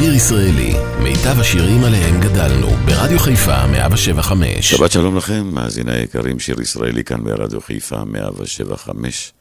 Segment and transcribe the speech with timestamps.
[0.00, 0.72] לשיר ישראלי,
[1.02, 4.70] מיטב השירים עליהם גדלנו, ברדיו חיפה 175.
[4.70, 9.32] שבת שלום לכם, מאזיני היקרים, שיר ישראלי כאן ברדיו חיפה 175.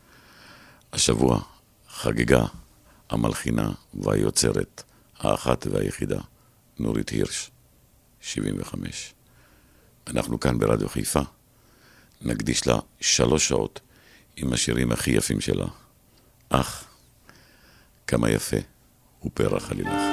[0.93, 1.39] השבוע
[1.89, 2.45] חגגה
[3.09, 4.83] המלחינה והיוצרת,
[5.19, 6.19] האחת והיחידה,
[6.79, 7.51] נורית הירש,
[8.21, 9.13] 75.
[10.07, 11.21] אנחנו כאן ברדיו חיפה,
[12.21, 13.79] נקדיש לה שלוש שעות
[14.35, 15.65] עם השירים הכי יפים שלה.
[16.49, 16.83] אך,
[18.07, 18.57] כמה יפה
[19.19, 20.08] הוא פרח עלילך.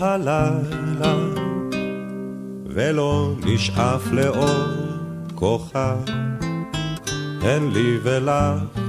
[0.00, 1.16] הלילה
[2.66, 4.88] ולא נשאף לאור
[5.34, 5.96] כוכב.
[7.42, 8.80] הן לי ולך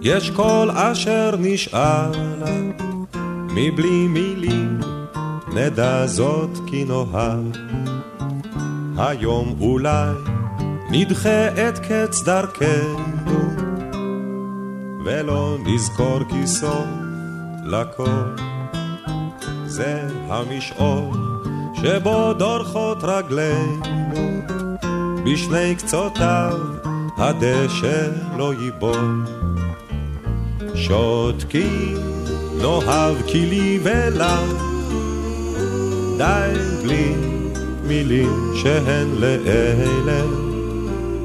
[0.00, 2.10] יש כל אשר נשאלה,
[3.50, 4.80] מבלי מילים
[5.54, 7.40] נדע זאת כי נאהב.
[8.98, 10.14] היום אולי
[10.90, 13.50] נדחה את קץ דרכנו,
[15.04, 16.86] ולא נזכור כי סוף
[17.64, 18.55] לכל
[19.76, 21.16] זה המשעול
[21.74, 24.40] שבו דורכות רגלינו,
[25.24, 26.58] בשני קצותיו
[27.18, 29.24] הדשא לא ייבול.
[30.74, 31.96] שותקים,
[32.62, 34.62] נאהב כי לי ולך,
[36.18, 37.14] די בלי
[37.86, 40.22] מילים שהן לאלה,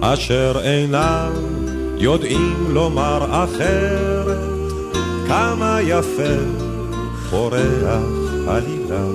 [0.01, 1.31] אשר אינם
[1.97, 4.37] יודעים לומר אחרת,
[5.27, 6.37] כמה יפה
[7.29, 9.05] פורח עלילה.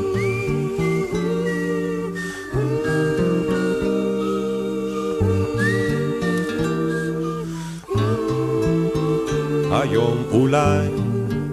[9.70, 10.88] היום אולי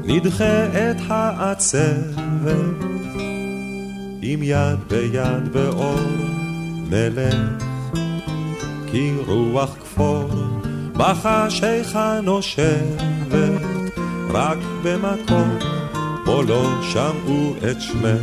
[0.03, 2.83] נדחה את העצבת,
[4.21, 5.99] עם יד ביד באור
[6.89, 7.35] נלך,
[8.91, 10.29] כי רוח כפור
[10.93, 13.61] בחשיכה נושבת,
[14.29, 15.72] רק במקום
[16.33, 18.21] בו לא שמעו את שמך.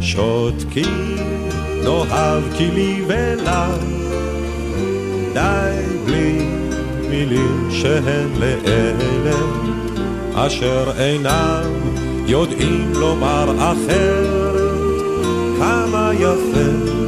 [0.00, 1.16] שותקים,
[1.84, 3.84] נאהב כי לי ולך,
[5.32, 6.38] די בלי
[7.10, 9.38] מילים שהן לאלה.
[10.34, 11.70] אשר אינם
[12.26, 14.70] יודעים לומר אחרת.
[15.58, 17.07] כמה יפה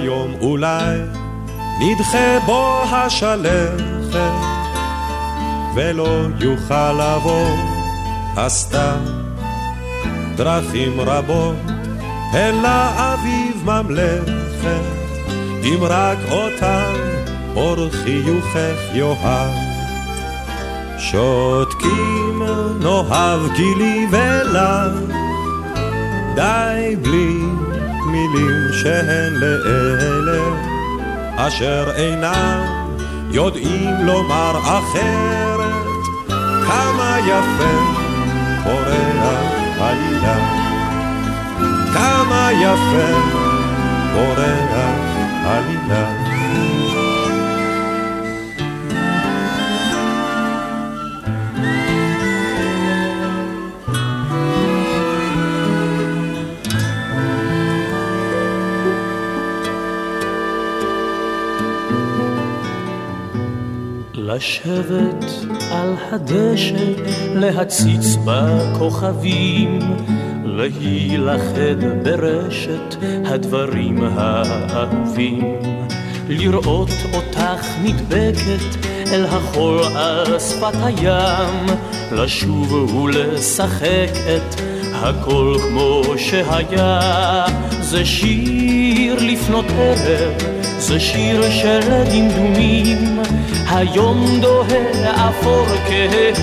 [0.00, 0.98] היום אולי
[1.80, 4.32] נדחה בו השלכת
[5.74, 6.08] ולא
[6.40, 7.56] יוכל לבוא
[8.36, 8.98] הסתם.
[10.36, 11.56] דרכים רבות
[12.34, 14.80] אל האביב ממלכת
[15.64, 16.92] אם רק אותם
[17.56, 19.50] אור חיוכך יאהב.
[20.98, 22.42] שותקים
[22.80, 25.14] נאהב כי לי ולך
[26.34, 27.69] די בלי
[28.10, 30.42] מילים שהן לאלה
[31.36, 32.64] אשר אינם
[33.30, 35.70] יודעים לומר אחרת.
[36.66, 37.74] כמה יפה
[38.64, 40.36] פורח עלילה
[41.94, 43.39] כמה יפה
[64.40, 65.24] לשבת
[65.70, 66.74] על הדשא,
[67.34, 69.78] להציץ בכוכבים,
[70.44, 75.54] להילכד ברשת הדברים האהובים,
[76.28, 81.66] לראות אותך נדבקת אל החול על שפת הים,
[82.12, 84.60] לשוב ולשחק את
[84.92, 87.44] הכל כמו שהיה,
[87.80, 90.32] זה שיר לפנות ערב,
[90.78, 91.80] זה שיר של
[92.12, 93.20] דמדומים,
[93.72, 95.66] היום דוהה אפור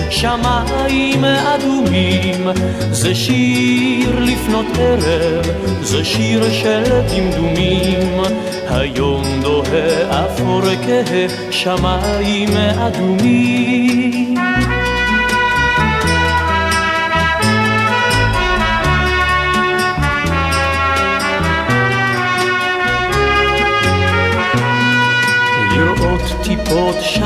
[0.08, 2.48] כשמיים אדומים,
[2.90, 5.46] זה שיר לפנות ערב,
[5.82, 8.20] זה שיר של דמדומים,
[8.68, 10.62] היום דוהה אפור
[11.50, 14.07] כשמיים אדומים.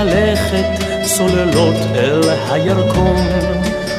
[0.02, 2.20] שלכת צוללות אל
[2.50, 3.26] הירקון,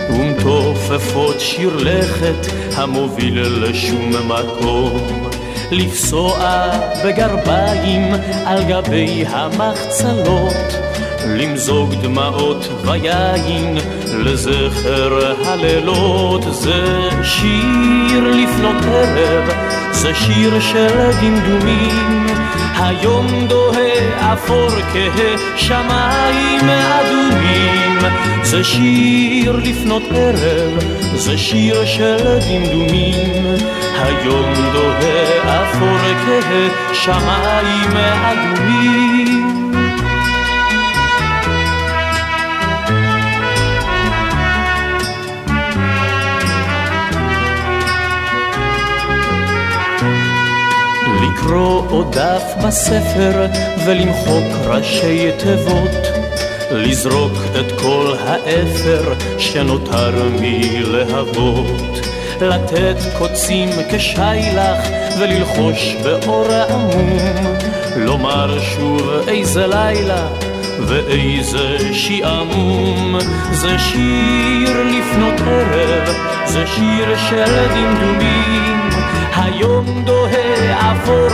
[0.09, 5.29] ומתופפות שיר לכת המוביל לשום מקום.
[5.71, 6.69] לפסוע
[7.05, 8.13] בגרביים
[8.45, 10.77] על גבי המחצלות,
[11.27, 13.77] למזוג דמעות ויין
[14.17, 16.43] לזכר הלילות.
[16.53, 19.49] זה שיר לפנות ערב,
[19.91, 22.27] זה שיר של דמדומים.
[22.83, 24.69] היום דוהה אפור
[25.55, 27.99] כשמיים אדומים.
[28.43, 30.79] זה שיר לפנות ערב,
[31.15, 33.43] זה שיר של דמדומים.
[33.95, 35.97] היום דוהה אפור
[36.91, 39.32] כשמיים אדומים.
[51.43, 53.45] לקרוא עוד דף בספר
[53.85, 56.07] ולמחוק ראשי תיבות,
[56.71, 62.07] לזרוק את כל האפר שנותר מלהבות,
[62.41, 64.87] לתת קוצים כשיילך
[65.19, 67.19] וללחוש באור עמום,
[67.97, 70.27] לומר שוב איזה לילה
[70.79, 73.17] ואיזה שעמום
[73.51, 76.15] זה שיר לפנות ערב,
[76.45, 78.89] זה שיר של דמדומים
[79.35, 80.22] היום דוהה
[81.03, 81.27] אפור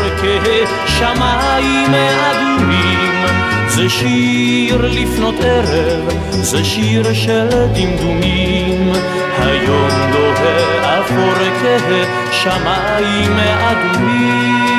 [0.86, 1.94] כשמיים
[2.32, 3.26] אדומים.
[3.68, 8.92] זה שיר לפנות ערב, זה שיר של דמדומים.
[9.38, 11.34] היום דוהה אפור
[12.32, 14.79] כשמיים אדומים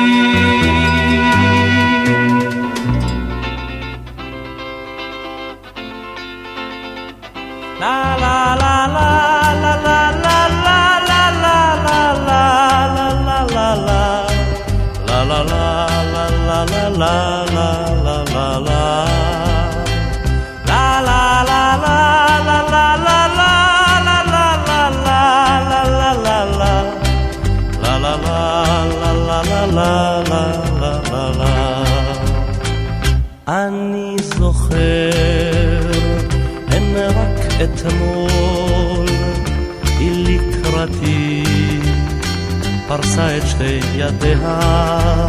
[44.01, 45.27] ידיה.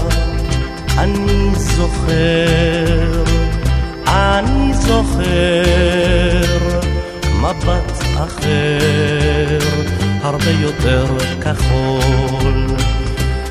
[0.98, 3.22] אני זוכר,
[4.06, 5.20] אני זוכר,
[7.40, 9.58] מבט אחר,
[10.22, 11.06] הרבה יותר
[11.40, 12.66] כחול.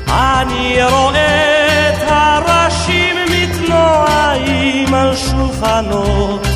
[0.08, 6.46] אני רואה את הראשים מתנועים על שולחנות,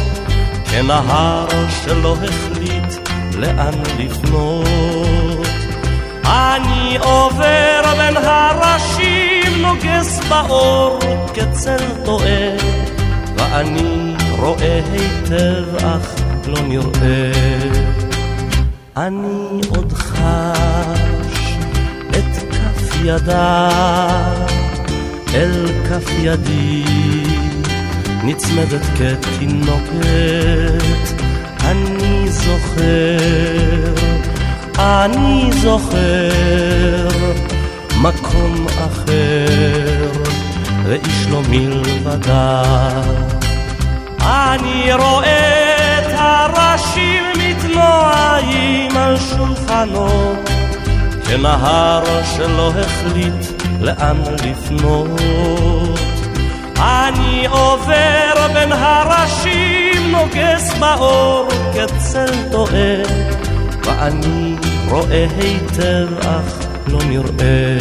[0.71, 1.47] כנהר
[1.85, 3.09] שלא החליט
[3.39, 5.16] לאן לפנות.
[6.57, 10.99] אני עובר בין הראשים, נוגס באור
[11.35, 12.57] כצל טועה,
[13.37, 16.15] ואני רואה היטב אך
[16.47, 17.33] לא נראה.
[18.97, 21.41] אני עוד חש
[22.11, 23.69] את כף ידה
[25.35, 26.85] אל כף ידי
[28.25, 30.07] נצמדת כתינוקת
[31.61, 33.95] אני זוכר,
[34.79, 37.09] אני זוכר
[38.01, 40.11] מקום אחר
[40.85, 42.63] ואיש לא מלבדה
[44.21, 50.51] אני רואה את הראשים מתנועים על שולחנות
[51.29, 52.03] כנהר
[52.37, 55.99] שלא החליט לאן לפנות.
[56.79, 62.97] אני עובר בין הראשים, נוגס באור כצל טועה,
[63.85, 64.57] ואני
[64.89, 67.79] רואה היטב אך לא נראה.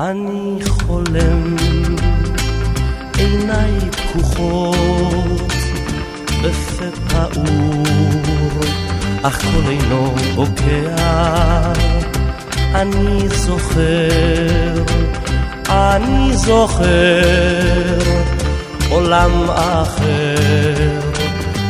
[0.00, 1.56] אני חולם,
[3.18, 5.52] עיניי פקוחות,
[6.42, 8.60] בפה פעור,
[9.22, 11.72] אך קול אינו בוקע.
[12.74, 14.72] אני זוכר,
[15.68, 17.98] אני זוכר,
[18.90, 21.00] עולם אחר,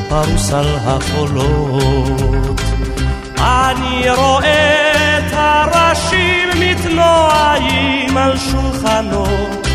[0.09, 2.72] פרוס על החולות.
[3.43, 9.67] אני רואה את הראשים מתנועים על שולחנות,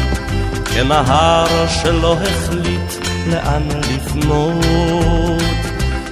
[0.65, 5.41] כנהר שלא החליט לאן לפנות.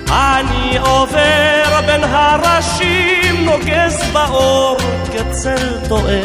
[0.09, 4.77] אני עובר בין הראשים, נוגס באור
[5.13, 6.21] כצל טועה,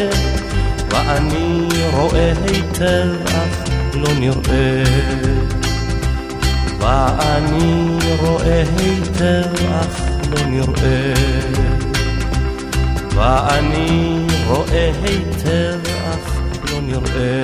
[0.89, 4.83] ואני רואה היטב אך לא נראה.
[6.79, 11.13] ואני רואה היטב אך לא נראה.
[13.15, 17.43] ואני רואה היטב אך לא נראה.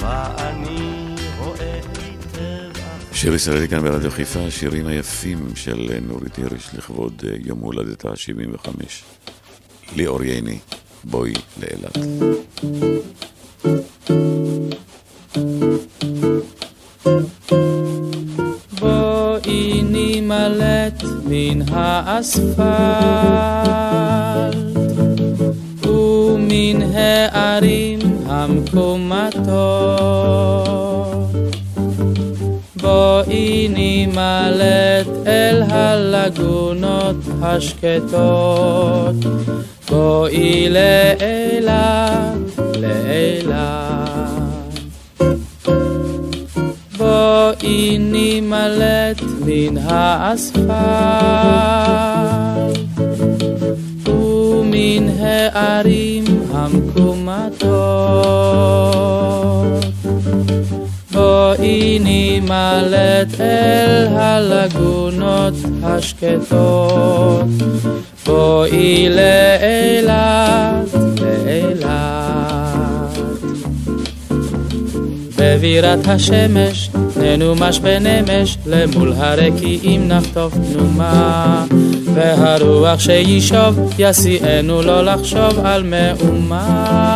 [0.00, 2.80] ואני רואה היטב
[3.12, 8.68] שיר ישראלי כאן ברדיו חיפה, השירים היפים של נורית הירש לכבוד יום הולדתה ה-75.
[9.96, 10.58] ליאור ייני,
[11.04, 11.98] בואי לאילת.
[21.60, 22.66] מן האספלט
[25.86, 29.50] ומן הערים המקומטות.
[32.76, 39.14] בואי נימלט אל הלגונות השקטות.
[39.90, 44.39] בואי לאילת, לאילת
[48.00, 50.68] בואי נימלט מן האספלט
[54.08, 57.80] ומן הערים המקומטות.
[61.12, 67.46] בואי נימלט אל הלגונות השקטות.
[68.26, 72.29] בואי לאילת, לאילת
[75.60, 81.64] בבירת השמש ננומש בנמש למול הרקיעים נחטוף תנומה
[82.14, 87.10] והרוח שישוב יסיענו לא לחשוב על מאומה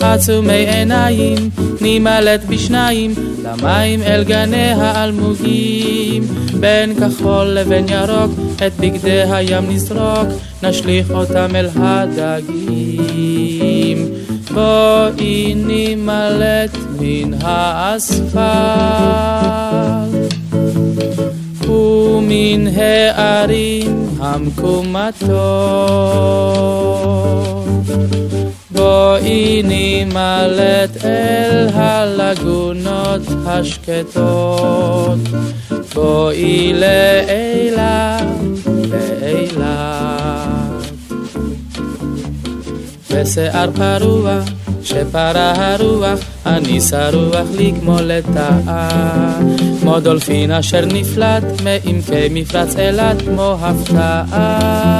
[0.00, 6.22] עצומי עיניים, נימלט בשניים, למים אל גני האלמוגים.
[6.60, 8.30] בין כחול לבין ירוק,
[8.66, 10.28] את בגדי הים נזרוק,
[10.62, 13.69] נשליך אותם אל הדגים.
[14.54, 18.40] בואי נימלט מן האספלט
[21.68, 25.30] ומן הערים המקומטות.
[28.70, 35.18] בואי נימלט אל הלגונות השקטות,
[35.94, 38.26] בואי לאילת,
[38.90, 40.49] לאילת.
[43.14, 44.40] בשיער פרוע,
[44.82, 49.38] שפרה הרוח, אני שרוח לי כמו לטאה.
[49.80, 54.90] כמו דולפין אשר נפלט מעמקי מפרץ אילת כמו הפתעה.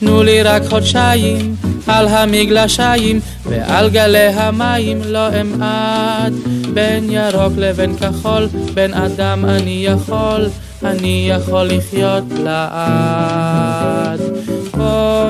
[0.00, 1.54] תנו לי רק חודשיים
[1.86, 6.32] על המגלשיים ועל גלי המים לא אמעט
[6.74, 10.48] בין ירוק לבין כחול בין אדם אני יכול
[10.84, 14.01] אני יכול לחיות לעד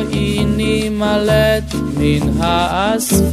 [0.03, 3.33] בואי נימלט מן האספלט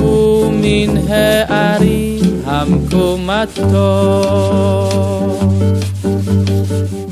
[0.00, 3.88] ומן הערים המקומטות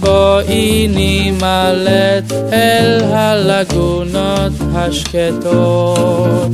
[0.01, 6.51] בואי נימלט אל הלגונות השקטות.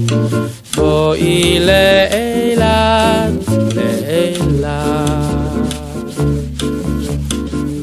[0.76, 5.51] בואי לאילת, לאילת.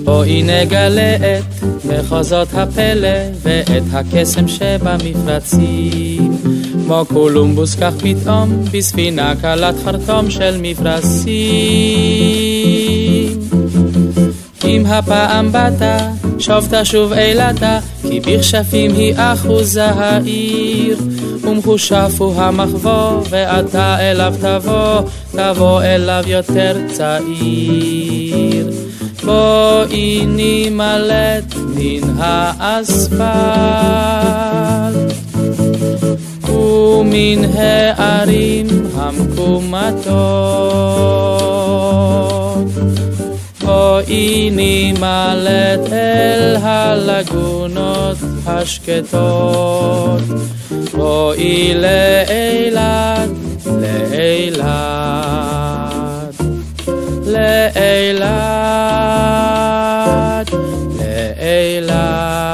[0.10, 6.32] בואי נגלה את מחוזות הפלא ואת הקסם שבמפרצים.
[6.86, 11.30] כמו קולומבוס כך פתאום בספינה קלת חרטום של מפרשים.
[14.66, 15.82] אם הפעם באת,
[16.40, 20.98] שוב תשוב אילתה, כי בכשפים היא אחוזה העיר.
[21.42, 25.02] ומחושף הוא המחבוא, ואתה אליו תבוא,
[25.32, 28.29] תבוא אליו יותר צעיר.
[29.24, 33.30] בואי נימלט מן האספלט,
[36.50, 40.60] ומן הערים המקומטות.
[43.62, 50.22] בואי נימלט אל הלגונות השקטות.
[50.94, 53.30] בואי לאילת,
[53.66, 54.70] לאילת,
[57.30, 58.30] לאילת,
[61.00, 62.49] לאילת.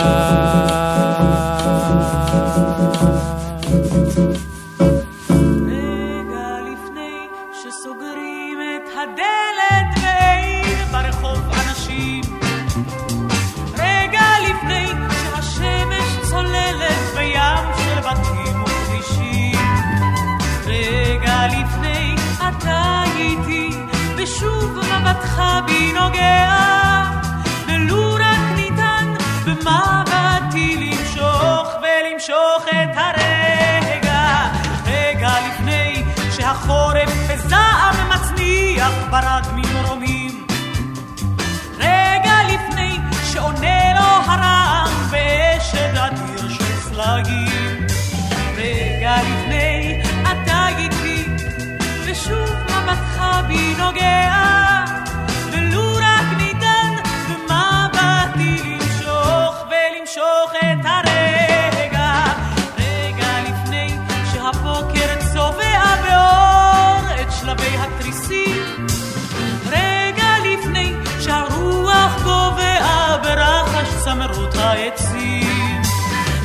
[74.75, 75.82] העצים,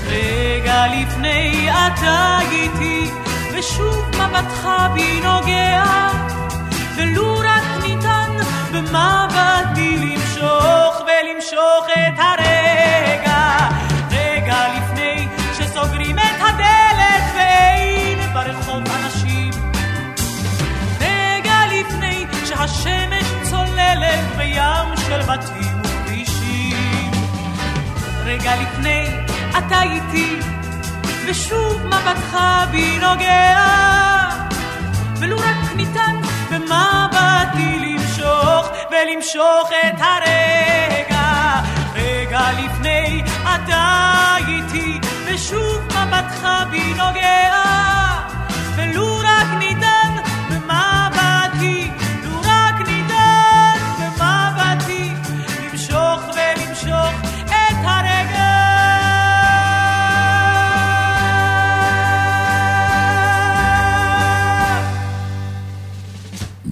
[0.07, 3.11] רגע לפני אתה איתי
[3.55, 5.85] ושוב מבטך בי נוגע,
[6.97, 8.37] ולו רק ניתן
[8.73, 13.69] במבטי למשוך ולמשוך את הרגע,
[14.11, 15.29] רגע לפני
[15.59, 19.51] שסוגרים את הדלת ואין ברחוב אנשים,
[21.01, 27.11] רגע לפני שהשמש צוללת בים של בתים וכבישים,
[28.25, 29.07] רגע לפני
[29.59, 30.41] אתה איתי
[31.27, 32.39] ושוב מבטך
[32.71, 33.59] בי נוגע,
[35.19, 36.17] ולו רק ניתן
[36.51, 38.71] במבטי למשוך?
[38.91, 41.61] ולמשוך את הרגע,
[41.95, 47.55] רגע לפני אתה איתי, ושוב מבטך בי נוגע,
[48.77, 49.70] ולו רק ניתן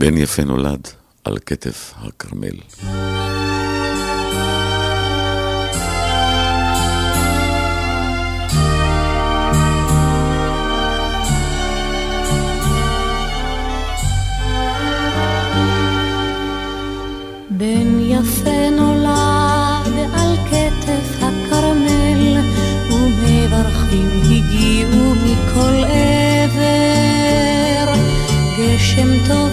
[0.00, 0.88] בן יפה נולד
[1.25, 2.59] על כתף הכרמל.
[17.51, 19.09] בן יפה נולד
[20.14, 22.37] על כתף הכרמל,
[22.90, 26.88] ומברכים הגיעו מכל עבר.
[28.59, 29.48] גשם טוב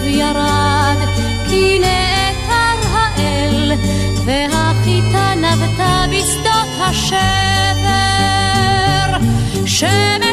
[7.06, 7.86] בשדות
[9.64, 10.25] השבר.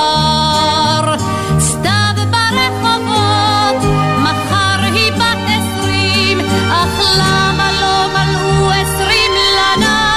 [1.60, 3.82] סתיו ברחובות,
[4.24, 6.39] מחר היא בת עשרים,
[6.72, 10.10] אך למה לא מלאו עשרים לנער?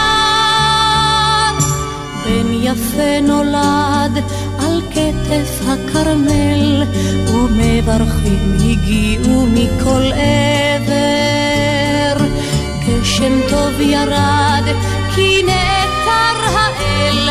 [2.24, 4.14] בן יפה נולד
[4.58, 6.82] על כתף הכרמל,
[7.26, 11.02] ומברכים הגיעו מכל עבר.
[12.86, 14.64] גשם טוב ירד,
[15.14, 15.42] כי
[16.12, 17.28] נעתר האל,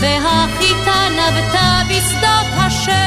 [0.00, 3.00] והחיטה נבטה בשדות השבר.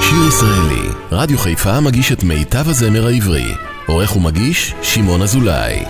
[0.00, 3.54] שיר ישראלי, רדיו חיפה מגיש את מיטב הזמר העברי.
[3.86, 5.84] עורך ומגיש, שמעון אזולאי.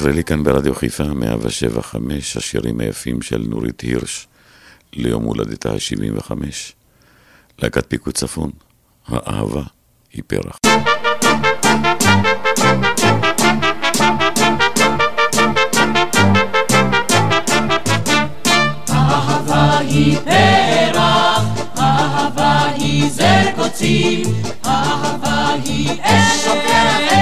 [0.00, 4.28] שיר ישראלי כאן ברדיו חיפה, 175, השירים היפים של נורית הירש
[4.92, 6.32] ליום הולדתה ה-75.
[7.58, 8.50] להקת פיקוד צפון,
[9.06, 9.62] האהבה
[10.12, 10.58] היא פרח.
[18.90, 20.29] אהבה היא פרח,
[23.08, 24.22] זר קוצים,
[24.66, 26.46] אהבה היא אש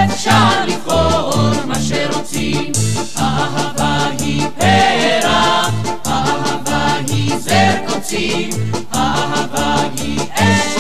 [0.05, 2.73] אפשר לבחור מה שרוצים.
[3.19, 5.75] אהבה היא פרח,
[6.07, 8.51] אהבה היא זר קוצים,
[8.95, 10.77] אהבה היא אש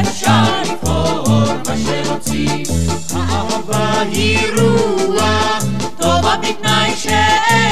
[0.00, 1.28] אפשר לבחור
[1.66, 2.62] מה שרוצים.
[3.16, 5.64] אהבה היא רוח,
[5.98, 6.94] טובה בתנאי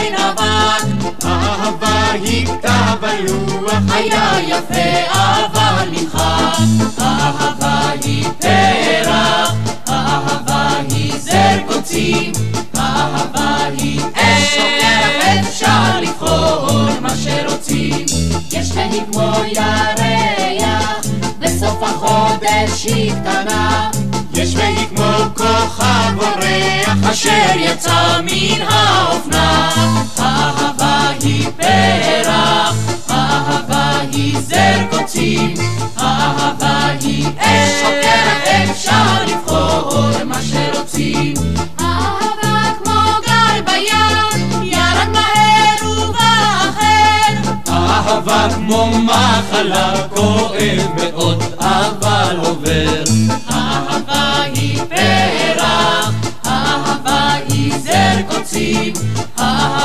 [0.01, 7.01] שאין אבק, אהבה היא כתב הלוח, היה יפה אבל נמחק.
[7.01, 9.55] אהבה היא פרח,
[9.89, 12.33] אהבה היא זר קוצים,
[12.77, 14.59] אהבה היא אש
[15.41, 18.07] אפשר לבחור מה שרוצים.
[18.53, 21.01] יש והיא כמו ירח,
[21.39, 23.13] בסוף החודש היא
[25.61, 29.71] אורח, אשר יצא מן האופנה.
[30.19, 32.75] אהבה היא פרח,
[33.11, 35.55] אהבה היא זר קוצים,
[35.99, 41.35] אהבה היא אש שוקרת, אפשר לבחור מה שרוצים.
[41.81, 47.51] אהבה כמו גל בים, ירד מהר ובא אחר.
[47.69, 53.00] אהבה כמו מחלה, כואב מאוד, אבל עובר.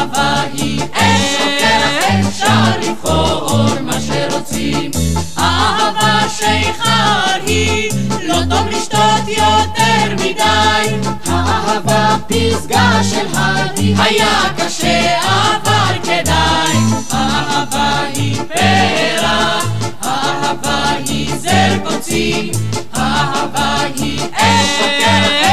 [0.05, 4.91] אהבה היא אש שוקרת, אפשר לבחור מה שרוצים.
[5.37, 7.91] אהבה שיכר היא,
[8.23, 11.09] לא טוב לשתות יותר מדי.
[11.25, 16.77] האהבה פסגה של הדי, היה קשה אבל כדאי.
[17.13, 19.65] אהבה היא פרח,
[20.03, 22.51] אהבה היא זר קוצים,
[22.97, 24.81] אהבה היא אש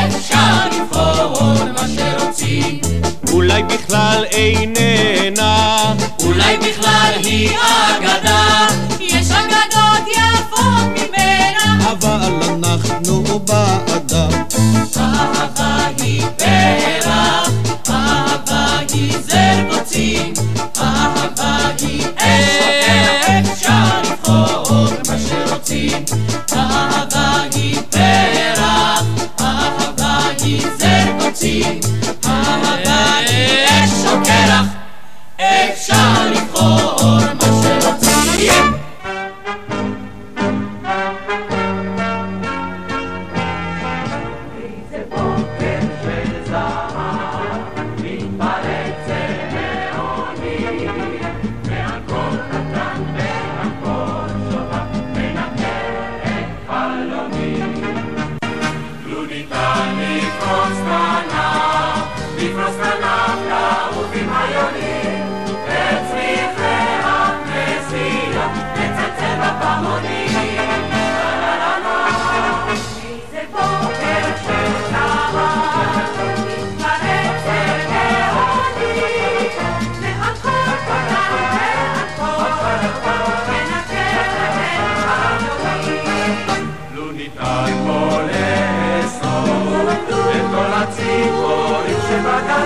[0.07, 0.72] אפשר.
[3.63, 5.95] אולי בכלל איננה,
[6.25, 8.67] אולי בכלל היא אגדה,
[9.01, 11.91] יש אגדות יפות ממנה.
[11.93, 14.29] אבל אנחנו בעדה.
[14.97, 17.51] אהבה היא פרח,
[17.91, 19.82] אהבה היא זר
[35.43, 37.42] אפשר לבחור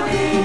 [0.04, 0.35] ניתן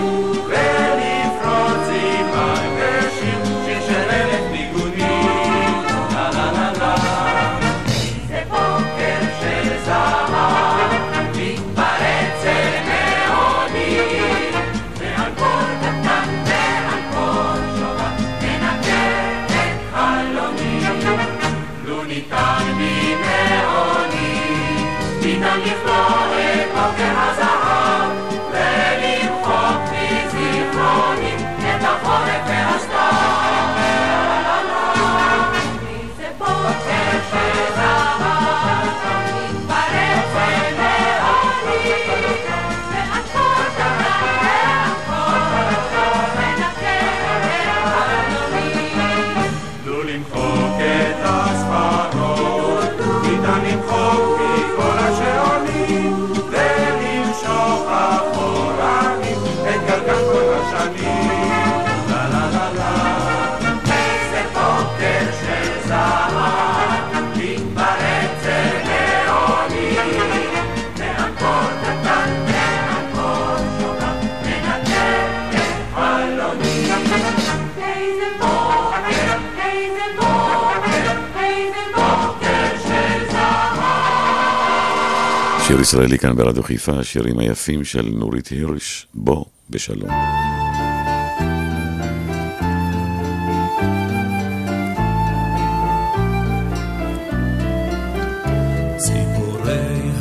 [85.72, 90.10] שיר ישראלי כאן ברדיו חיפה, השירים היפים של נורית הירש, בוא בשלום.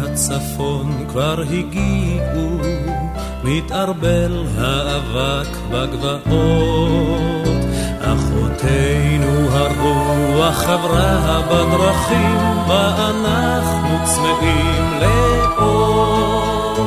[0.03, 2.59] הצפון כבר הגיעו,
[3.45, 7.50] מתערבל האבק בגבעות.
[8.13, 16.79] אחותינו הרוח חברה בדרכים, בה אנחנו צמאים לאות.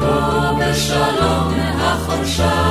[0.00, 2.63] בוא בשלום החורשה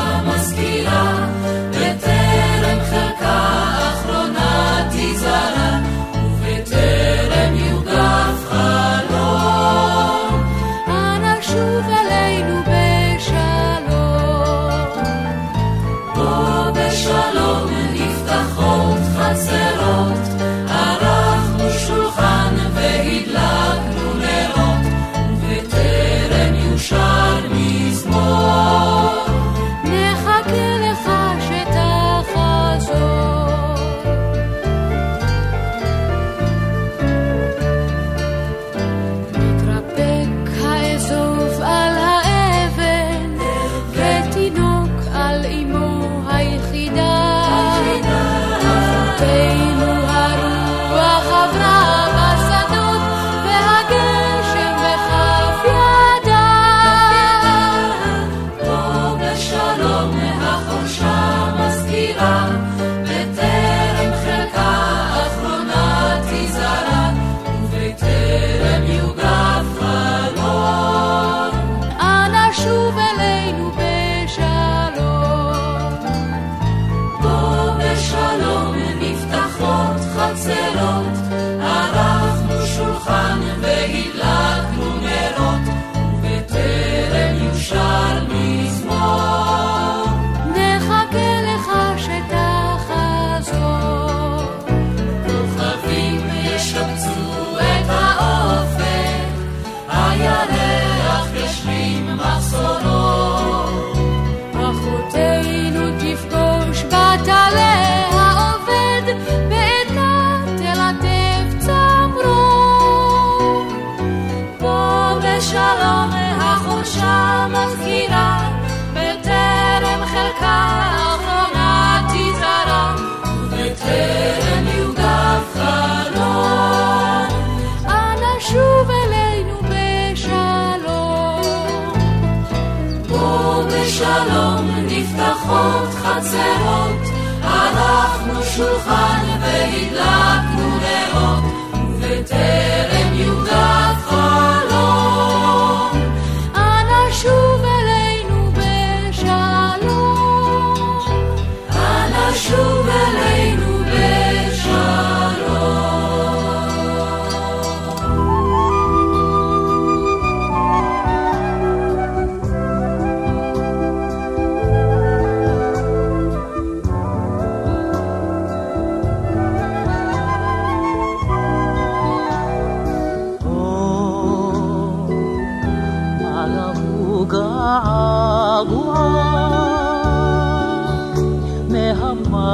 [133.83, 137.01] בוא בשלום נפתחות חצרות,
[137.43, 141.43] ערכנו שולחן והדלקנו נרות,
[141.73, 142.92] ובטרם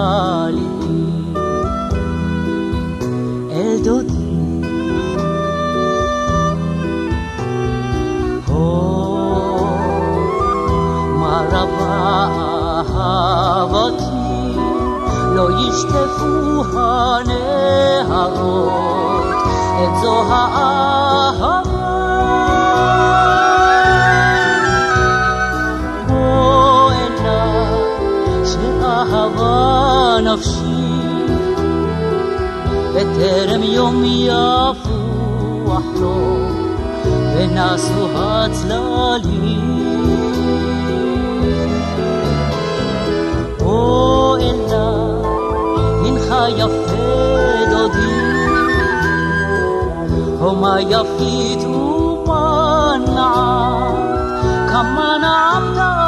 [0.09, 1.33] מהמעלים
[3.51, 4.13] אל דודי
[8.47, 9.65] הו,
[11.15, 12.27] מה רבה
[12.95, 14.05] אהבתי
[15.35, 18.39] לא ישטפו הנהרות
[19.83, 20.15] את זו
[33.19, 36.37] בטרם יום יפוח לו
[37.35, 39.79] ונסו הצללים
[43.59, 45.19] בוא אליי
[46.05, 48.19] הנך יפה דודי
[50.39, 55.98] ומה יפית ומה נעמת כמה נעמת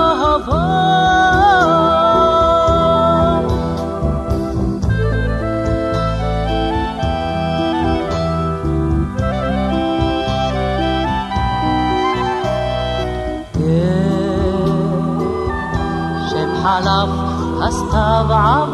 [17.92, 18.74] طبعب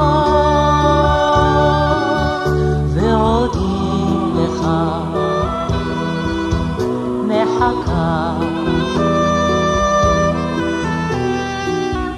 [2.93, 4.67] ועודים לך
[7.27, 8.34] מחכה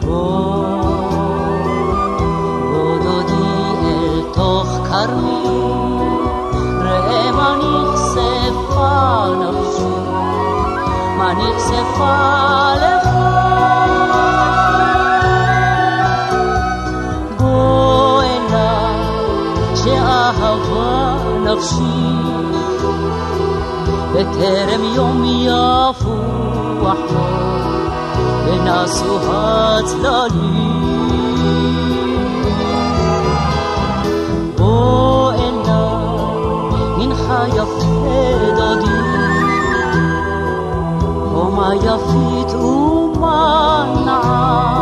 [0.06, 0.66] בוא,
[2.72, 3.34] בוא דודי
[3.84, 5.44] אל תוך כרמי
[6.82, 9.84] ראה מה נכספה נפשי
[11.18, 12.99] מה נכספה לבשי
[24.20, 27.40] בטרם יום יפור החור
[28.46, 30.80] ונסו הצללים.
[34.58, 38.92] בוא אליי, מנחה יפה דודי,
[41.36, 44.79] אומה יפית ומה נעה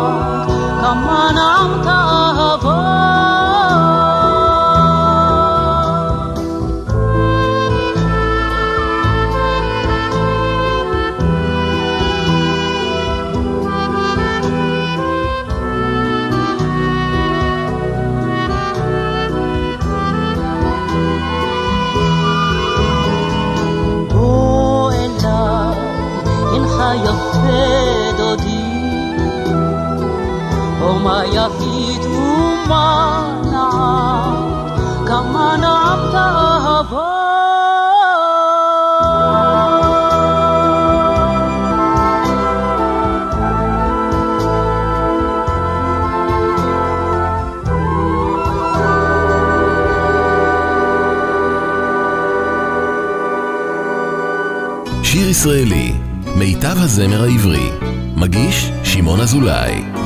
[55.38, 55.92] הישראלי,
[56.36, 57.70] מיטב הזמר העברי,
[58.16, 59.97] מגיש שמעון אזולאי.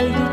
[0.00, 0.29] algo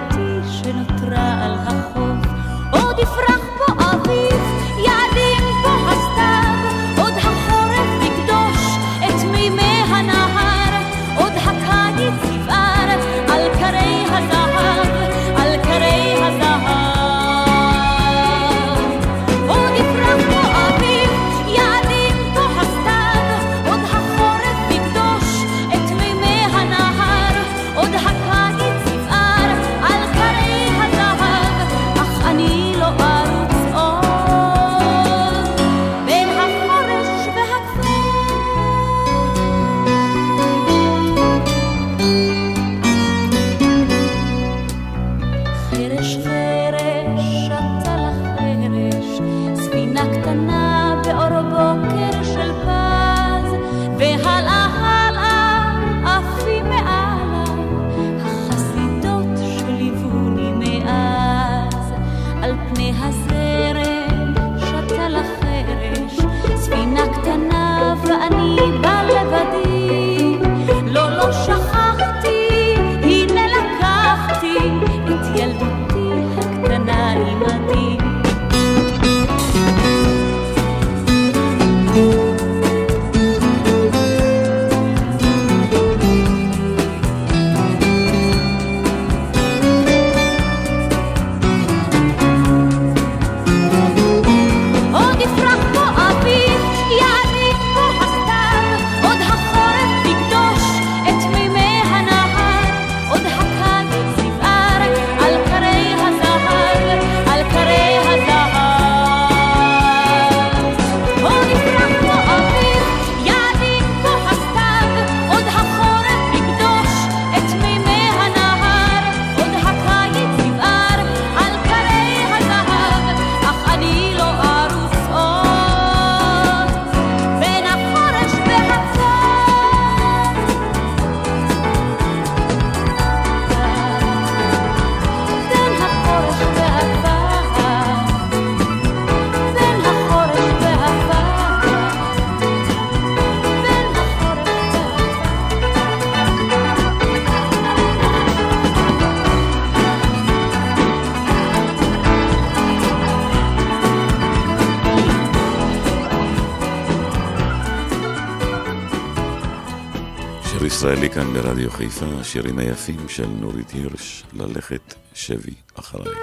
[160.97, 166.17] ישראלי כאן ברדיו חיפה, השירים היפים של נורית הירש, ללכת שבי אחרייך.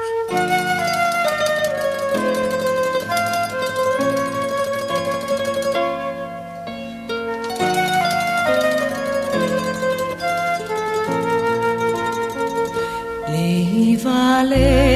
[14.24, 14.86] להיוולד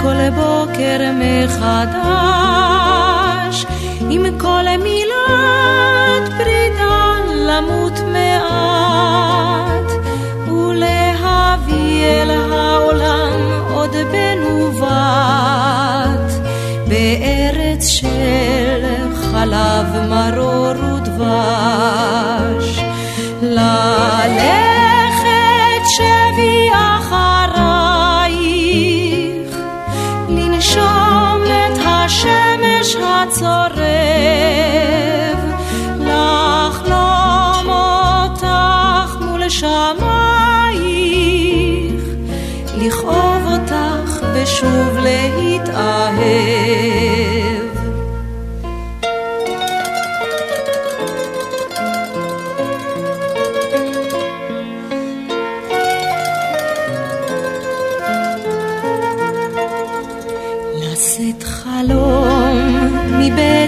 [0.00, 2.04] כל בוקר מחדש
[4.10, 6.83] עם כל מילת פרידה
[7.46, 9.90] למות מעט
[10.48, 13.40] ולהביא אל העולם
[13.74, 16.32] עוד בן ובת
[16.88, 18.84] בארץ של
[19.14, 22.68] חלב מרור ודבש.
[23.42, 24.63] ללכת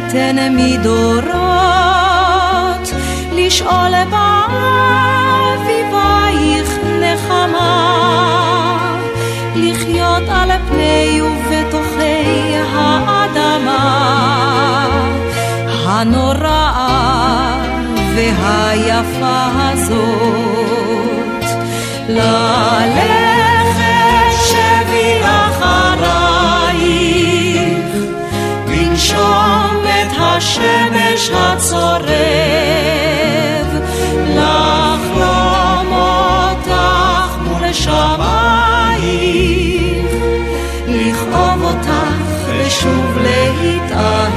[0.06, 1.34] מבטן מדורות,
[3.32, 3.92] לשאול
[5.30, 5.88] באביבייך
[7.00, 7.86] נחמה,
[9.56, 13.96] לחיות על פני ובתוכי האדמה.
[15.86, 17.56] הנוראה
[18.14, 21.44] והיפה הזאת,
[22.08, 23.25] ללכת
[30.36, 32.06] השמש הצורב,
[34.28, 39.06] לחלום אותך מול שמייך,
[40.88, 44.36] לכאוב אותך ושוב להתאהב.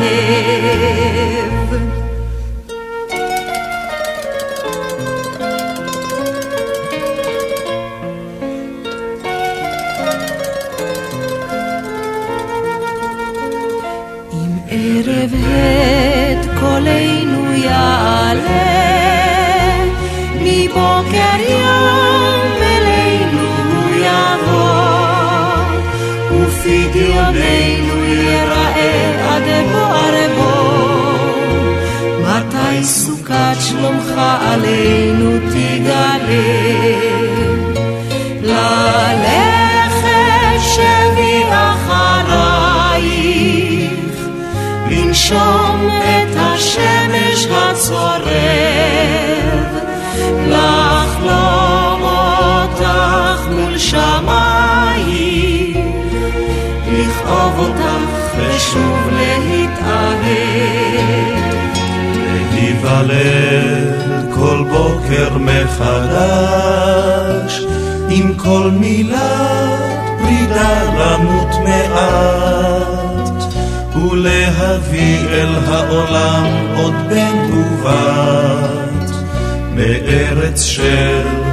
[33.80, 34.12] שלומך
[34.42, 36.20] עלינו תגלה?
[38.42, 40.10] ללכת
[40.76, 42.70] שבי אחרייך
[44.92, 48.59] לנשום את השמש הצורב,
[63.04, 66.74] להיוולד כל בוקר מחדש,
[68.10, 69.20] עם כל מילת
[70.20, 73.44] פרידה למות מעט,
[73.96, 76.46] ולהביא אל העולם
[76.76, 79.12] עוד בן ובת,
[79.76, 81.49] מארץ של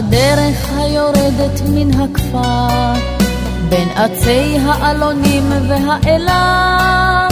[0.00, 2.92] הדרך היורדת מן הכפר,
[3.68, 7.28] בין עצי האלונים והאלה,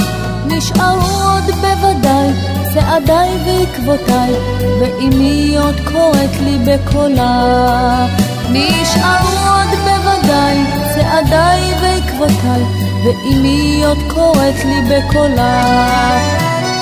[0.46, 2.30] נשארו עוד בוודאי
[2.74, 4.32] צעדיי ועקבותיי,
[4.80, 8.06] ואמי עוד קוראת לי בקולה.
[8.52, 10.56] נשארו עוד בוודאי
[10.94, 12.62] צעדיי ועקבותיי,
[13.04, 15.62] ואימי עוד קוראת לי בקולה.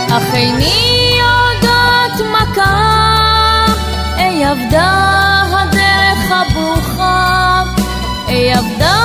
[0.09, 3.65] אך איני יודעת קרה,
[4.19, 5.26] אי אבדה
[8.37, 8.97] אי אבדה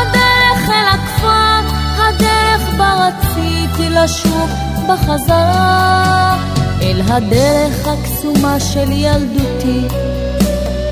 [0.00, 4.50] הדרך אל הכפר, הדרך בה רציתי לשוב
[4.88, 6.36] בחזרה,
[6.82, 9.88] אל הדרך הקסומה של ילדותי.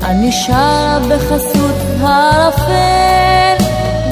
[0.03, 3.63] אני שרה בחסות הערפל,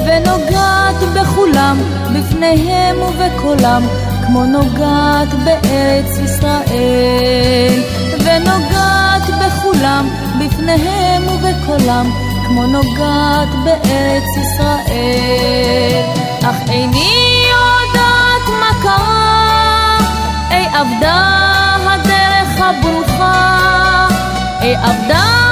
[0.06, 1.78] ונוגעת בכולם,
[2.14, 3.82] בפניהם ובקולם,
[4.26, 7.82] כמו נוגעת בארץ ישראל.
[8.24, 10.08] ונוגעת בכולם,
[10.40, 16.02] בפניהם ובקולם, כמו נוגעת בארץ ישראל.
[16.42, 19.98] אך איני יודעת מה קרה,
[20.50, 21.36] אי אבדה
[21.86, 24.06] הדרך הברוכה,
[24.62, 25.46] אי אבדה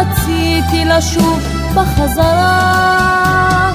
[0.00, 1.40] רציתי לשוב
[1.74, 3.72] בחזרה.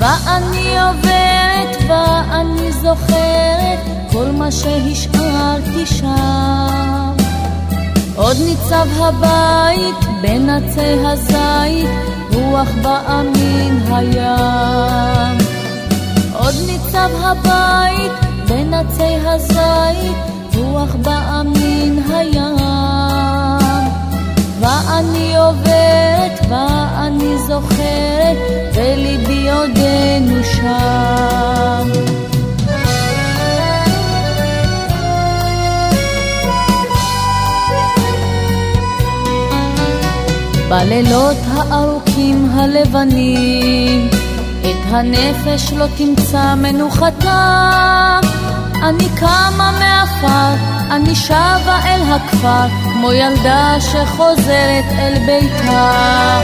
[0.00, 3.78] ואני עוברת ואני זוכרת
[4.12, 7.23] כל מה שהשארתי שם.
[8.16, 11.90] עוד ניצב הבית בין עצי הזית,
[12.34, 15.38] רוח באה מן הים.
[16.32, 18.12] עוד ניצב הבית
[18.48, 20.16] בין עצי הזית,
[20.56, 22.54] רוח באה מן הים.
[24.60, 28.36] ואני עוברת ואני זוכרת,
[28.74, 32.23] וליבי עודנו שם.
[40.68, 44.08] בלילות הארוכים הלבנים,
[44.60, 48.20] את הנפש לא תמצא מנוחתה.
[48.82, 50.54] אני קמה מעפר,
[50.90, 56.40] אני שבה אל הכפר, כמו ילדה שחוזרת אל ביתה.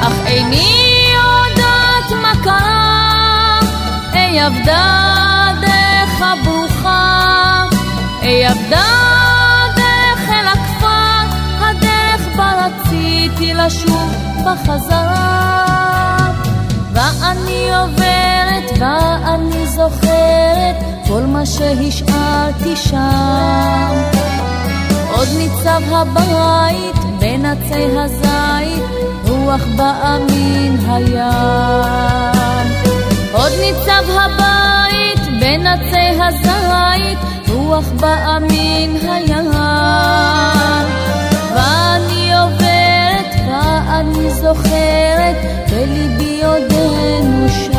[0.00, 3.60] אך איני יודעת מה קרה,
[4.14, 7.64] אי אבדה דרך הברוכה,
[8.22, 9.21] אי אבדה
[14.46, 15.52] בחזרה.
[16.94, 18.32] ואני עוברת
[18.82, 20.76] ואני זוכרת
[21.08, 23.94] כל מה שהשארתי שם.
[25.12, 28.84] עוד ניצב הבית בין עצי הזית,
[29.28, 32.22] רוח באה מן הים.
[33.32, 37.18] עוד ניצב הבית בין עצי הזית,
[37.48, 39.50] רוח באה מן הים.
[41.54, 42.11] ואני
[43.86, 45.36] ואני זוכרת,
[45.70, 47.72] בליבי עודנו שם.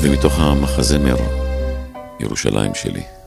[0.00, 1.16] ומתוך המחזמר,
[2.20, 3.21] ירושלים שלי.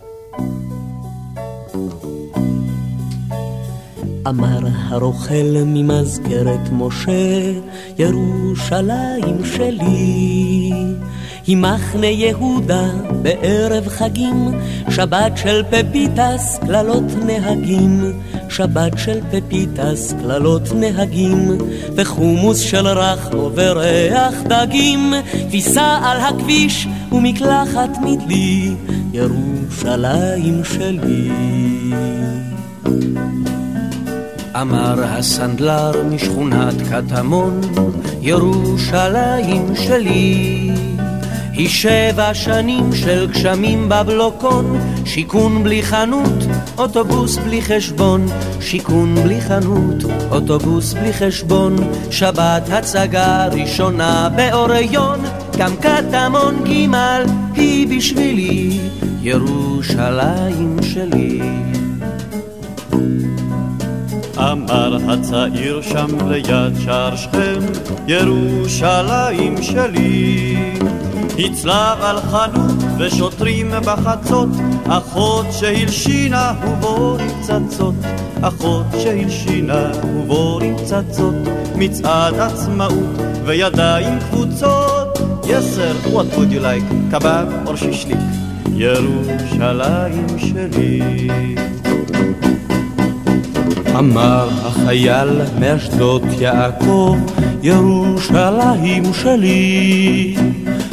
[4.27, 7.51] אמר הרוכל ממזכרת משה,
[7.99, 10.71] ירושלים שלי.
[11.47, 12.87] היא מחנה יהודה
[13.21, 14.51] בערב חגים,
[14.89, 18.13] שבת של פפיטס, קללות נהגים.
[18.49, 21.57] שבת של פפיטס, קללות נהגים,
[21.95, 25.13] וחומוס של רחו וריח דגים,
[25.49, 28.75] כביסה על הכביש ומקלחת מדלי,
[29.13, 31.31] ירושלים שלי.
[34.61, 37.61] אמר הסנדלר משכונת קטמון,
[38.21, 40.71] ירושלים שלי.
[41.53, 46.43] היא שבע שנים של גשמים בבלוקון, שיכון בלי חנות,
[46.77, 48.25] אוטובוס בלי חשבון,
[48.61, 51.75] שיכון בלי חנות, אוטובוס בלי חשבון,
[52.11, 55.19] שבת הצגה ראשונה באוריון,
[55.57, 56.95] גם קטמון ג'
[57.55, 58.79] היא בשבילי,
[59.21, 61.41] ירושלים שלי.
[64.37, 67.59] אמר הצעיר שם ליד שער שכם,
[68.07, 70.55] ירושלים שלי.
[71.39, 74.49] הצלב על חנות ושוטרים בחצות,
[74.87, 77.95] אחות שהלשינה ובורים צצות,
[78.41, 81.35] אחות שהלשינה ובורים צצות,
[81.75, 85.17] מצעד עצמאות וידיים קבוצות.
[85.43, 88.17] Yes sir, what would you like, קבב או שישליק?
[88.73, 91.01] ירושלים שלי.
[93.99, 97.15] אמר החייל מאשדות יעקב,
[97.63, 100.35] ירושלים שלי.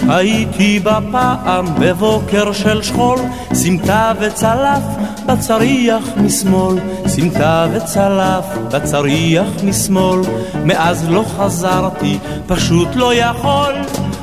[0.08, 3.18] הייתי בה פעם בבוקר של שכול,
[3.52, 4.82] סמטה וצלף
[5.26, 10.20] בצריח משמאל, סמטה וצלף בצריח משמאל,
[10.64, 13.72] מאז לא חזרתי, פשוט לא יכול.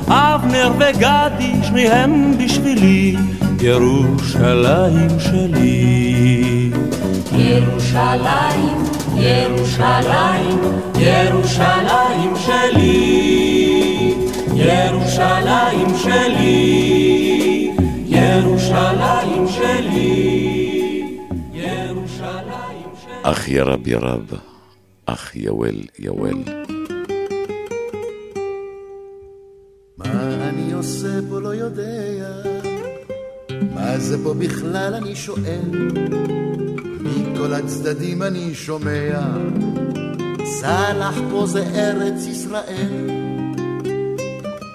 [0.08, 3.16] אבנר וגדי, שניהם בשבילי,
[3.60, 6.49] ירושלים שלי.
[7.40, 8.76] ירושלים,
[9.16, 10.58] ירושלים,
[10.98, 14.14] ירושלים שלי,
[14.54, 17.70] ירושלים שלי,
[18.06, 20.50] ירושלים שלי,
[21.52, 23.12] ירושלים שלי.
[23.22, 24.30] אח ירב ירב,
[25.06, 26.42] אח יוול יוול.
[29.96, 30.04] מה
[30.48, 31.92] אני עושה פה לא יודע,
[33.74, 35.60] מה זה פה בכלל אני שואל,
[37.40, 39.20] מכל הצדדים אני שומע,
[40.44, 43.10] סלח פה זה ארץ ישראל,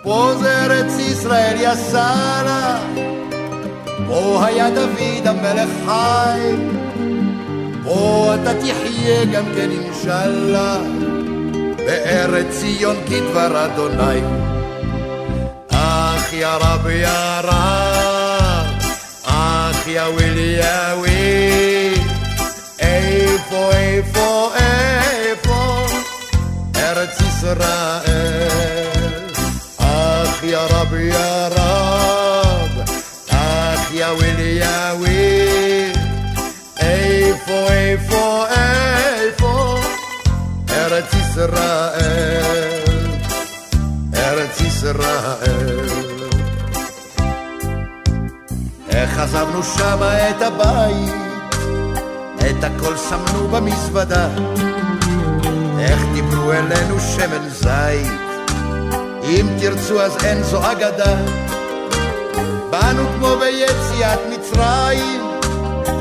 [0.03, 2.82] פה זה ארץ ישראל יא סלח,
[4.07, 6.55] פה היה דוד המלך חי,
[7.84, 10.78] פה אתה תחיה גם כן אינשאללה,
[11.78, 14.22] בארץ ציון כדבר אדוני.
[15.70, 18.68] אח יא רב יא רב,
[19.24, 21.14] אח יא וויל יא וויל,
[27.45, 29.29] ישראל.
[29.77, 32.89] אח يا رب يا رب,
[33.29, 35.93] אח יא וויל יא וויל,
[36.79, 39.79] איפה איפה איפה
[40.69, 42.81] ארץ ישראל.
[44.15, 45.89] ארץ ישראל.
[48.89, 51.13] איך עזבנו שמה את הבית,
[52.39, 54.27] את הכל שמנו במזוודה,
[55.86, 58.11] איך דיברו אלינו שמן זית,
[59.23, 61.15] אם תרצו אז אין זו אגדה.
[62.69, 65.21] באנו כמו ביציאת מצרים,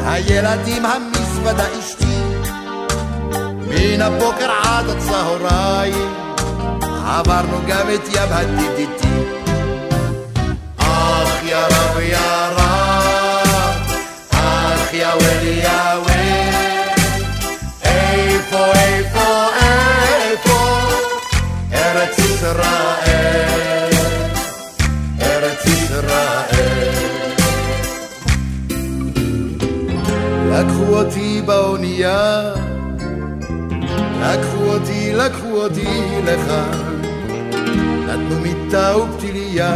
[0.06, 2.20] הילדים המזוודה אשתי,
[3.68, 6.14] מן הבוקר עד הצהריים.
[7.06, 9.08] עברנו גם את ים הדידיתי.
[10.78, 12.18] אח יא רב יא
[12.50, 13.48] רב,
[14.30, 15.93] אח יא וויל יא
[30.54, 32.52] לקחו אותי באונייה,
[34.20, 37.02] לקחו אותי, לקחו אותי לכאן.
[38.06, 39.74] נתנו מיטה ופתיליה,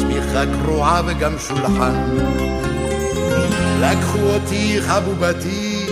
[0.00, 2.16] שמיכה קרועה וגם שולחן.
[3.80, 5.86] לקחו אותי חבובתי,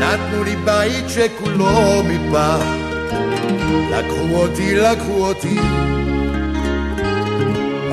[0.00, 2.64] נתנו לי בית שכולו מפח.
[3.90, 5.58] לקחו אותי, לקחו אותי,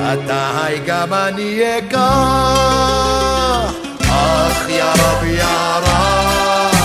[0.02, 2.00] מתי גם אני אקח?
[4.02, 5.46] אח יא רב יא
[5.78, 6.76] رب,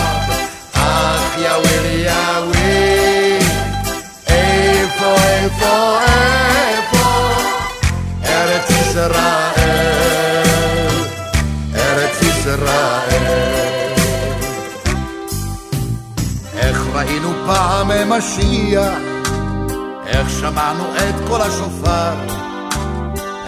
[0.75, 3.43] אח יא וויל יא וויל,
[4.27, 7.07] איפה איפה איפה
[8.25, 9.17] ארץ ישראל,
[11.75, 13.23] ארץ ישראל.
[16.57, 18.99] איך ראינו פעם משיח,
[20.07, 22.15] איך שמענו את קול השופר,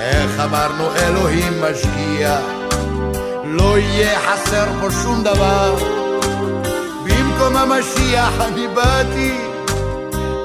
[0.08, 2.40] איך אמרנו אלוהים משגיח,
[3.44, 5.76] לא יהיה חסר פה שום דבר.
[7.04, 9.38] במקום המשיח אני באתי,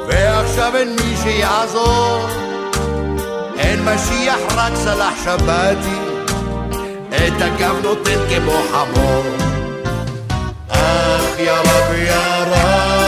[0.07, 2.27] ועכשיו אין מי שיעזור.
[3.57, 5.97] אין משיח רק סלח שבתי,
[7.09, 9.23] את הגב נותן כמו חמור.
[10.69, 12.13] אח יא רב יא
[12.47, 13.02] רב,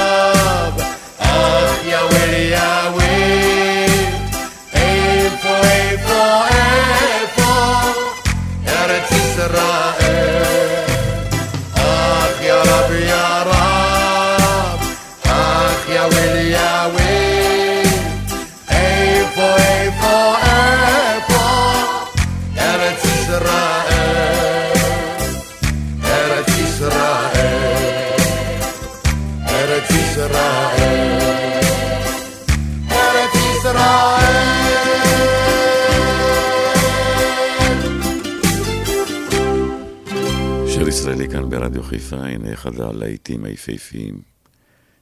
[41.35, 44.21] כאן ברדיו חיפה, הנה אחד הלהיטים היפהפיים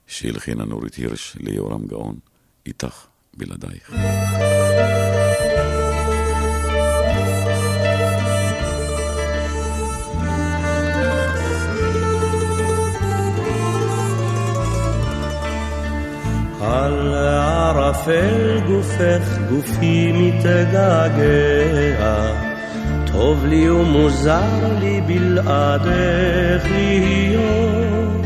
[0.08, 2.16] שהלחינה נורית הירש ליהורם גאון,
[2.66, 3.06] איתך
[3.38, 3.94] בלעדייך.
[16.62, 21.14] על ערפל גופך גופי מתגעגע
[23.14, 28.26] טוב לי ומוזר לי בלעדך להיות.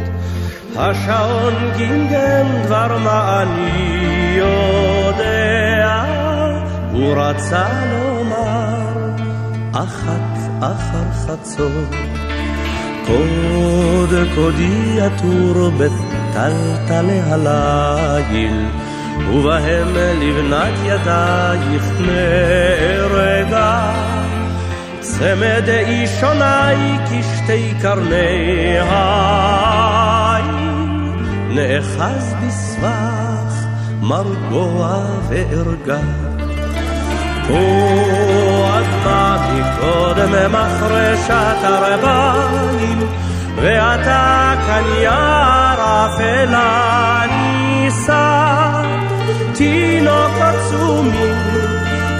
[0.75, 6.03] השעון גינגן דבר מה אני יודע
[6.91, 9.15] הוא רצה לומר
[9.73, 11.95] אחת אחר חצות.
[13.07, 18.65] קוד קודי עטור בטלטלי הליל
[19.33, 23.96] ובהם לבנת ידייך נהרגה
[25.19, 30.17] צמד אישוני כשתי קרני העין
[31.49, 33.65] נאחז בסבך
[34.01, 35.99] מרגוע וערגה.
[37.47, 42.99] הוא עטפה מקודם מחרשת הרביים
[43.55, 48.81] ואתה כאן יער אפלה נישא
[49.53, 51.56] תינוק עצומים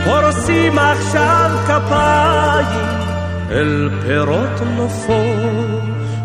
[0.08, 2.98] פורסים עכשיו כפיים
[3.52, 5.24] אל פירות נופו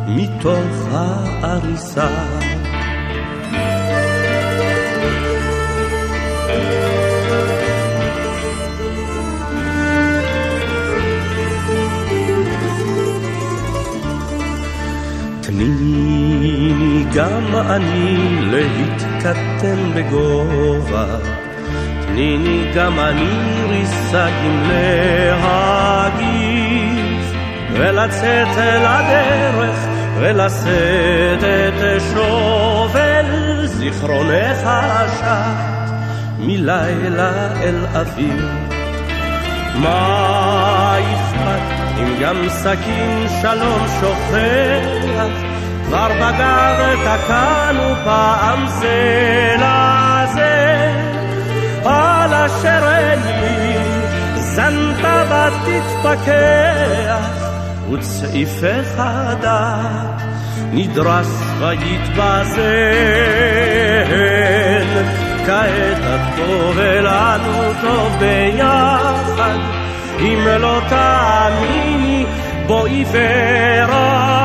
[0.07, 2.09] מתוך העריסה.
[15.41, 18.19] תני גם אני
[18.51, 21.42] להתקטן בגובה
[22.15, 24.63] תניני גם אני ריסקים
[25.31, 26.13] להגיב
[27.73, 29.87] ולצאת אל הדרך
[30.19, 33.27] ולשאת את שובל
[33.67, 35.93] זיכרונך השט
[36.39, 38.47] מלילה אל אביב.
[39.75, 41.63] מה אכפת
[41.99, 45.33] אם גם סכין שלום שוכח
[45.87, 50.63] כבר בגב תקענו פעם זה לזה
[51.85, 53.77] על אשר עיני
[54.37, 56.73] זנת ותתפכח
[57.93, 59.03] וצעיפך
[59.41, 60.23] דק
[60.73, 62.63] נדרס ויתבזן.
[65.47, 69.59] כעת הטוב ולנו טוב ביחד
[70.21, 72.27] אם לא תאמיני
[72.67, 74.42] בואי וראית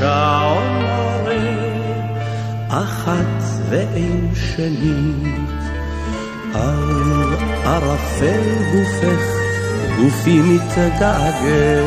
[0.00, 1.60] השעון מראה
[2.68, 5.60] אחת ואין שנית
[6.54, 7.34] על
[7.64, 8.42] ערפל
[8.72, 9.40] גופך
[9.98, 11.86] גופי מתגעגע.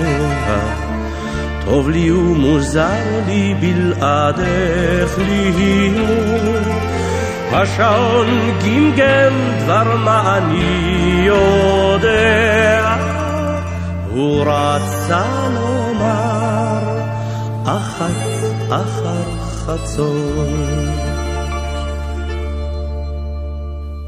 [1.65, 6.67] טוב לי ומוזר לי בלעדך להיות.
[7.51, 8.27] השעון
[8.65, 12.95] גמגם דבר מה אני יודע.
[14.09, 15.49] הוא רצה
[17.65, 18.11] אחת
[18.69, 20.47] אחר חצות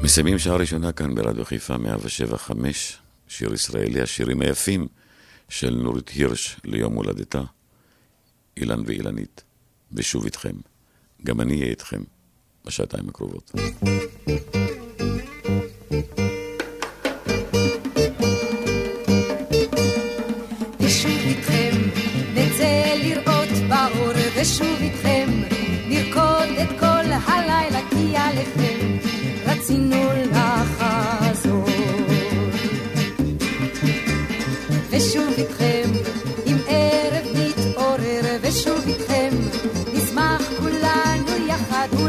[0.02, 2.98] מסיימים שעה ראשונה כאן ברדיו חיפה 175,
[3.28, 4.86] שיר ישראלי, השירים היפים
[5.48, 7.42] של נורית הירש ליום הולדתה,
[8.56, 9.42] אילן ואילנית,
[9.92, 10.54] ושוב איתכם.
[11.24, 12.02] גם אני אהיה איתכם
[12.64, 13.52] בשעתיים הקרובות.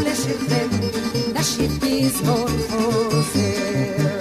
[0.08, 0.68] יחד ולשירכם
[1.34, 4.18] נשיר פזמון חוזר.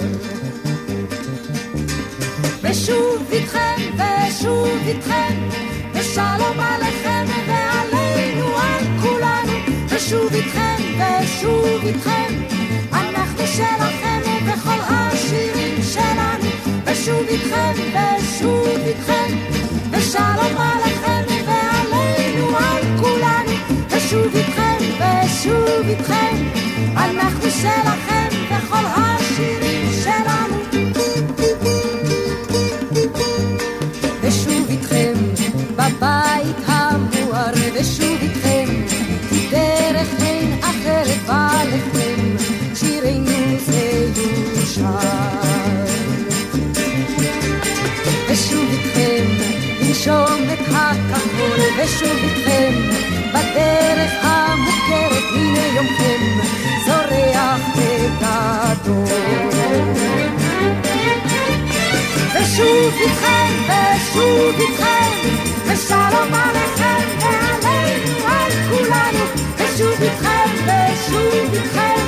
[2.61, 5.49] ושוב איתכם, ושוב איתכם,
[5.93, 9.53] ושלום עליכם ועלינו על כולנו,
[9.89, 12.33] ושוב איתכם, ושוב איתכם,
[12.91, 16.49] אנחנו שלכם בכל השירים שלנו,
[16.85, 19.37] ושוב איתכם, ושוב איתכם,
[19.91, 23.51] ושלום עליכם ועלינו על כולנו,
[23.89, 24.46] ושוב איתכם,
[25.47, 26.35] ושוב איתכם,
[26.97, 30.57] אנחנו שלכם בכל השירים שלנו.
[34.21, 35.13] ושוב איתכם
[35.75, 38.65] בבית המואר, ושוב איתכם,
[39.29, 42.35] כי דרך אין אחרת בעליכם,
[42.75, 44.09] שירנו זה
[44.55, 44.97] יושר.
[48.29, 49.25] ושוב איתכם,
[50.07, 52.73] לנשום את הכחול, ושוב איתכם,
[53.29, 54.46] בדרך המוכרת,
[58.85, 59.03] العدو
[62.35, 65.11] بشوف يتخان بشوف يتخان
[65.67, 67.93] بالشعرات على خان علي
[68.25, 72.07] والكل عليك بشوف يتخان بشوف يتخان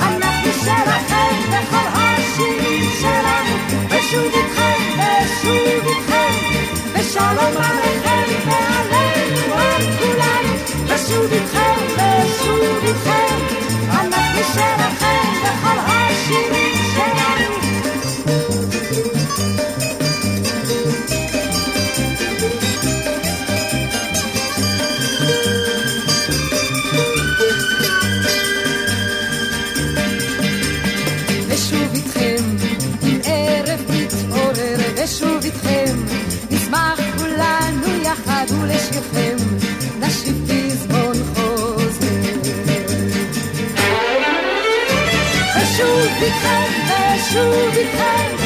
[0.00, 3.42] عنا في الشارع خان دخل عشرين شارع
[3.90, 6.34] بشوف يتخان بشوف يتخان
[6.94, 13.38] بالشعرات على خان علي والكل عليك بشوف يتخان بشوف يتخان
[13.90, 15.15] عنا في الشارع خان
[16.26, 17.55] Shake it, shake it.
[47.36, 48.36] ושוב איתכם,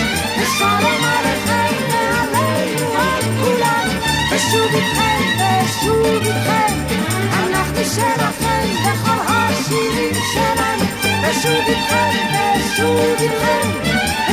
[0.43, 3.88] ושלום עליכם ועלינו על כולם,
[4.32, 6.74] ושוב איתכם, ושוב איתכם,
[7.32, 10.84] אנחנו שלכם בכל השירים שלנו,
[11.22, 13.68] ושוב איתכם, ושוב איתכם,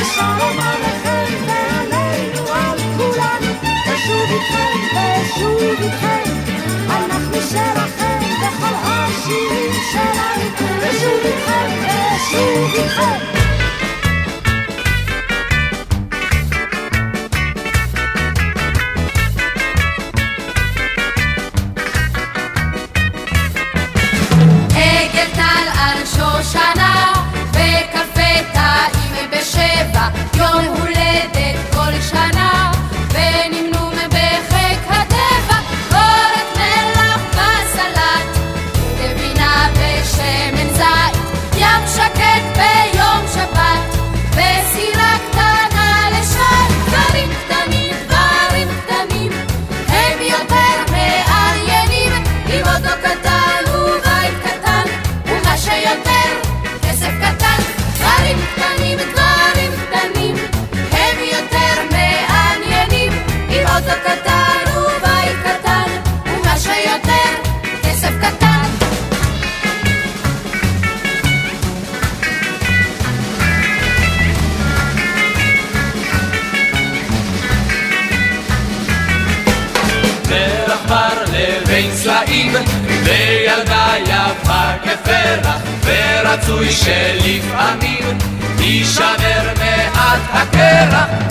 [0.00, 3.52] ושלום עליכם ועלינו על כולנו,
[3.86, 6.30] ושוב איתכם, ושוב איתכם,
[6.88, 10.44] אנחנו שלכם בכל השירים שלנו,
[10.80, 11.70] ושוב איתכם,
[12.16, 13.47] ושוב איתכם.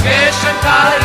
[0.08, 0.97] Fish and.